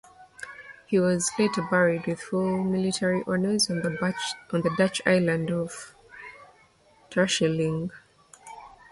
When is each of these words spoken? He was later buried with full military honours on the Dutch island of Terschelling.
He 0.87 0.99
was 0.99 1.29
later 1.37 1.61
buried 1.61 2.07
with 2.07 2.19
full 2.19 2.63
military 2.63 3.21
honours 3.27 3.69
on 3.69 3.81
the 3.83 4.73
Dutch 4.75 4.99
island 5.05 5.51
of 5.51 5.93
Terschelling. 7.11 7.91